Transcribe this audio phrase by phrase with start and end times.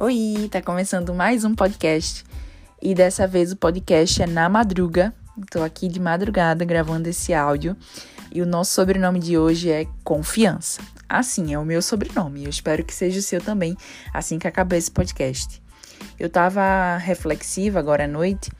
[0.00, 2.24] Oi, tá começando mais um podcast.
[2.80, 5.12] E dessa vez o podcast é na madruga.
[5.50, 7.76] Tô aqui de madrugada gravando esse áudio.
[8.30, 10.80] E o nosso sobrenome de hoje é Confiança.
[11.08, 12.44] Assim, é o meu sobrenome.
[12.44, 13.76] Eu espero que seja o seu também,
[14.14, 15.60] assim que acabar esse podcast.
[16.16, 18.52] Eu tava reflexiva agora à noite.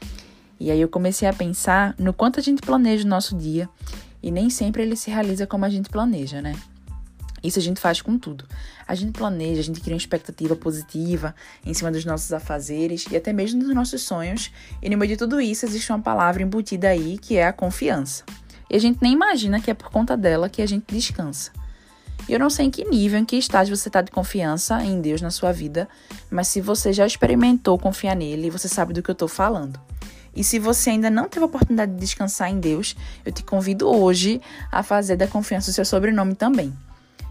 [0.58, 3.68] E aí eu comecei a pensar no quanto a gente planeja o nosso dia.
[4.20, 6.56] E nem sempre ele se realiza como a gente planeja, né?
[7.42, 8.44] Isso a gente faz com tudo.
[8.86, 13.16] A gente planeja, a gente cria uma expectativa positiva em cima dos nossos afazeres e
[13.16, 14.50] até mesmo dos nossos sonhos.
[14.82, 18.24] E no meio de tudo isso existe uma palavra embutida aí que é a confiança.
[18.70, 21.52] E a gente nem imagina que é por conta dela que a gente descansa.
[22.28, 25.00] E eu não sei em que nível, em que estágio você está de confiança em
[25.00, 25.88] Deus na sua vida,
[26.30, 29.80] mas se você já experimentou confiar nele, você sabe do que eu estou falando.
[30.36, 33.88] E se você ainda não teve a oportunidade de descansar em Deus, eu te convido
[33.88, 36.72] hoje a fazer da confiança o seu sobrenome também.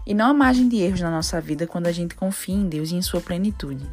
[0.08, 2.90] E não há margem de erros na nossa vida quando a gente confia em Deus
[2.90, 3.86] e em sua plenitude.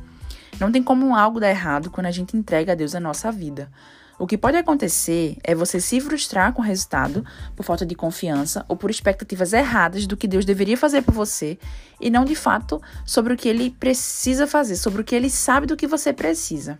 [0.57, 3.69] Não tem como algo dar errado quando a gente entrega a Deus a nossa vida.
[4.17, 8.63] O que pode acontecer é você se frustrar com o resultado por falta de confiança
[8.69, 11.59] ou por expectativas erradas do que Deus deveria fazer por você
[11.99, 15.67] e não de fato sobre o que ele precisa fazer, sobre o que ele sabe
[15.67, 16.79] do que você precisa.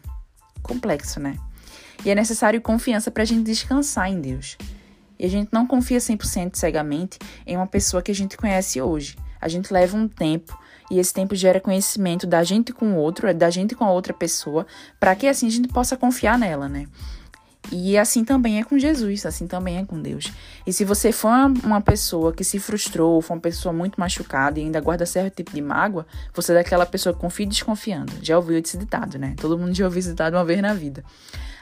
[0.64, 1.36] Complexo, né?
[2.06, 4.58] E é necessário confiança para a gente descansar em Deus.
[5.20, 9.18] E a gente não confia 100% cegamente em uma pessoa que a gente conhece hoje
[9.46, 10.58] a gente leva um tempo
[10.90, 14.12] e esse tempo gera conhecimento da gente com o outro, da gente com a outra
[14.12, 14.66] pessoa,
[15.00, 16.88] para que assim a gente possa confiar nela, né?
[17.72, 20.34] E assim também é com Jesus, assim também é com Deus.
[20.66, 21.30] E se você for
[21.64, 25.54] uma pessoa que se frustrou, for uma pessoa muito machucada e ainda guarda certo tipo
[25.54, 28.14] de mágoa, você é daquela pessoa que confia desconfiando.
[28.24, 29.36] Já ouviu esse ditado, né?
[29.40, 31.04] Todo mundo já ouviu esse ditado uma vez na vida.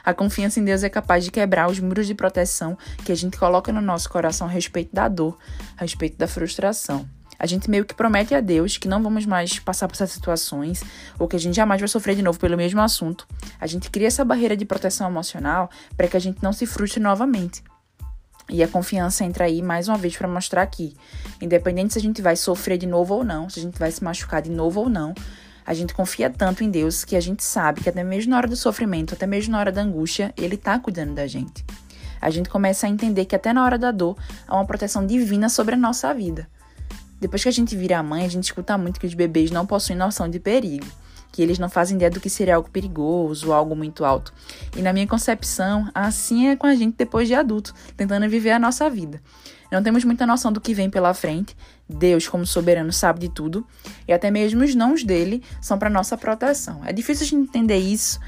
[0.02, 3.38] A confiança em Deus é capaz de quebrar os muros de proteção que a gente
[3.38, 5.38] coloca no nosso coração a respeito da dor,
[5.76, 7.08] a respeito da frustração.
[7.38, 10.82] A gente meio que promete a Deus que não vamos mais passar por essas situações
[11.18, 13.26] ou que a gente jamais vai sofrer de novo pelo mesmo assunto.
[13.60, 17.00] A gente cria essa barreira de proteção emocional para que a gente não se frustre
[17.00, 17.62] novamente.
[18.48, 20.94] E a confiança entra aí mais uma vez para mostrar que,
[21.40, 24.04] independente se a gente vai sofrer de novo ou não, se a gente vai se
[24.04, 25.14] machucar de novo ou não,
[25.66, 28.48] a gente confia tanto em Deus que a gente sabe que até mesmo na hora
[28.48, 31.64] do sofrimento, até mesmo na hora da angústia, Ele está cuidando da gente.
[32.20, 35.48] A gente começa a entender que até na hora da dor há uma proteção divina
[35.48, 36.48] sobre a nossa vida.
[37.24, 39.96] Depois que a gente vira mãe, a gente escuta muito que os bebês não possuem
[39.96, 40.84] noção de perigo,
[41.32, 44.30] que eles não fazem ideia do que seria algo perigoso algo muito alto.
[44.76, 48.58] E na minha concepção, assim é com a gente depois de adulto, tentando viver a
[48.58, 49.22] nossa vida.
[49.72, 51.56] Não temos muita noção do que vem pela frente.
[51.88, 53.66] Deus, como soberano, sabe de tudo.
[54.06, 56.82] E até mesmo os nãos dele são para nossa proteção.
[56.84, 58.20] É difícil gente entender isso,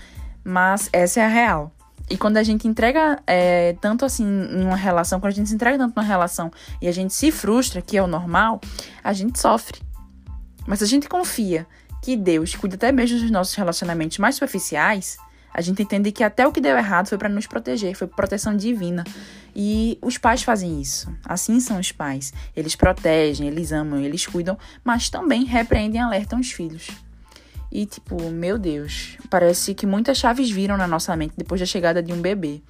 [0.43, 1.76] mas essa é a real.
[2.09, 5.55] E quando a gente entrega é, tanto assim em uma relação, quando a gente se
[5.55, 8.61] entrega tanto numa relação e a gente se frustra, que é o normal,
[9.03, 9.81] a gente sofre.
[10.67, 11.67] Mas se a gente confia
[12.03, 15.17] que Deus cuida até mesmo dos nossos relacionamentos mais superficiais,
[15.53, 18.57] a gente entende que até o que deu errado foi para nos proteger, foi proteção
[18.57, 19.03] divina.
[19.55, 21.11] E os pais fazem isso.
[21.25, 22.31] Assim são os pais.
[22.55, 26.89] Eles protegem, eles amam, eles cuidam, mas também repreendem e alertam os filhos.
[27.77, 32.03] E, tipo, meu Deus, parece que muitas chaves viram na nossa mente depois da chegada
[32.03, 32.63] de um bebê.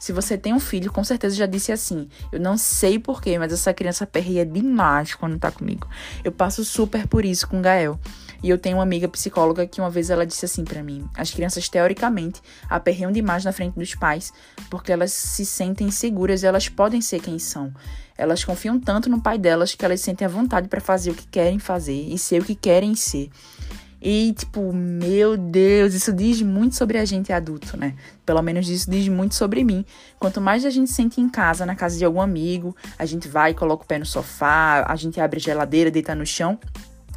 [0.00, 3.52] Se você tem um filho, com certeza já disse assim: Eu não sei porquê, mas
[3.52, 5.86] essa criança perreia demais quando tá comigo.
[6.24, 8.00] Eu passo super por isso com o Gael.
[8.42, 11.30] E eu tenho uma amiga psicóloga que uma vez ela disse assim para mim: As
[11.30, 14.32] crianças, teoricamente, aperreiam demais na frente dos pais
[14.68, 17.72] porque elas se sentem seguras e elas podem ser quem são.
[18.16, 21.28] Elas confiam tanto no pai delas que elas sentem a vontade para fazer o que
[21.28, 23.30] querem fazer e ser o que querem ser.
[24.00, 27.94] E, tipo, meu Deus, isso diz muito sobre a gente adulto, né?
[28.24, 29.84] Pelo menos isso diz muito sobre mim.
[30.18, 33.54] Quanto mais a gente sente em casa, na casa de algum amigo, a gente vai,
[33.54, 36.58] coloca o pé no sofá, a gente abre a geladeira, deita no chão.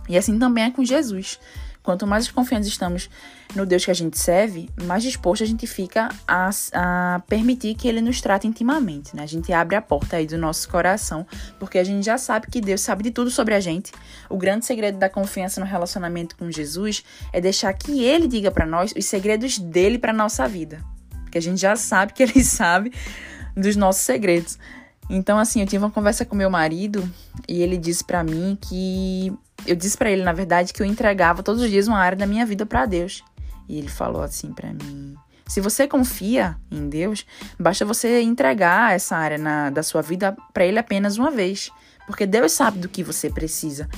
[0.09, 1.39] E assim também é com Jesus.
[1.83, 3.09] Quanto mais confiantes estamos
[3.55, 7.87] no Deus que a gente serve, mais disposto a gente fica a, a, permitir que
[7.87, 9.23] Ele nos trate intimamente, né?
[9.23, 11.25] A gente abre a porta aí do nosso coração,
[11.59, 13.91] porque a gente já sabe que Deus sabe de tudo sobre a gente.
[14.29, 18.65] O grande segredo da confiança no relacionamento com Jesus é deixar que Ele diga para
[18.65, 20.83] nós os segredos dele para nossa vida,
[21.23, 22.93] porque a gente já sabe que Ele sabe
[23.55, 24.59] dos nossos segredos.
[25.09, 27.09] Então, assim, eu tive uma conversa com meu marido
[27.45, 29.33] e ele disse para mim que
[29.65, 32.25] eu disse para ele, na verdade, que eu entregava todos os dias uma área da
[32.25, 33.23] minha vida para Deus.
[33.67, 35.15] E ele falou assim para mim:
[35.47, 37.25] se você confia em Deus,
[37.59, 41.69] basta você entregar essa área na, da sua vida para Ele apenas uma vez,
[42.05, 43.89] porque Deus sabe do que você precisa.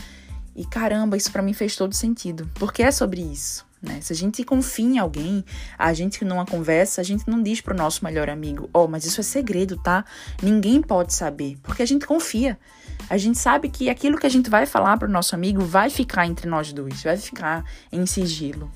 [0.55, 3.65] E caramba, isso para mim fez todo sentido, porque é sobre isso.
[3.83, 3.99] Né?
[3.99, 5.43] Se a gente confia em alguém,
[5.77, 9.03] a gente numa conversa, a gente não diz pro nosso melhor amigo, ó, oh, mas
[9.03, 10.05] isso é segredo, tá?
[10.41, 12.57] Ninguém pode saber, porque a gente confia.
[13.09, 16.25] A gente sabe que aquilo que a gente vai falar pro nosso amigo vai ficar
[16.25, 18.71] entre nós dois, vai ficar em sigilo.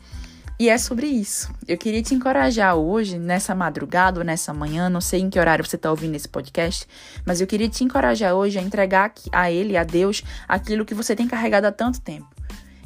[0.59, 1.53] E é sobre isso.
[1.67, 5.63] Eu queria te encorajar hoje, nessa madrugada ou nessa manhã, não sei em que horário
[5.63, 6.85] você está ouvindo esse podcast,
[7.25, 11.15] mas eu queria te encorajar hoje a entregar a Ele, a Deus, aquilo que você
[11.15, 12.36] tem carregado há tanto tempo.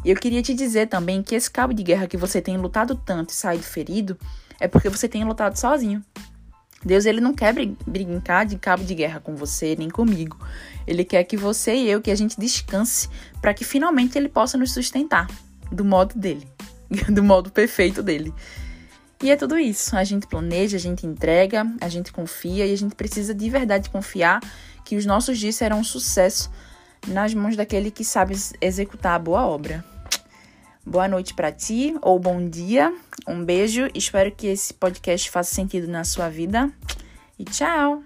[0.04, 2.96] E eu queria te dizer também que esse cabo de guerra que você tem lutado
[2.96, 4.18] tanto e saído ferido
[4.60, 6.04] é porque você tem lutado sozinho.
[6.84, 7.54] Deus ele não quer
[7.86, 10.38] brincar de cabo de guerra com você nem comigo.
[10.88, 13.08] Ele quer que você e eu que a gente descanse
[13.40, 15.28] para que finalmente ele possa nos sustentar
[15.72, 16.48] do modo dele.
[17.10, 18.34] do modo perfeito dele.
[19.22, 19.96] E é tudo isso.
[19.96, 23.90] A gente planeja, a gente entrega, a gente confia e a gente precisa de verdade
[23.90, 24.42] confiar
[24.84, 26.52] que os nossos dias serão um sucesso
[27.08, 29.86] nas mãos daquele que sabe executar a boa obra.
[30.86, 32.94] Boa noite para ti ou bom dia.
[33.28, 33.90] Um beijo.
[33.94, 36.72] Espero que esse podcast faça sentido na sua vida.
[37.38, 38.04] E tchau.